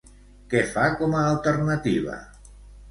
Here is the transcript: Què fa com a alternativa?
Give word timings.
Què 0.53 0.61
fa 0.71 0.87
com 1.03 1.15
a 1.21 1.21
alternativa? 1.35 2.21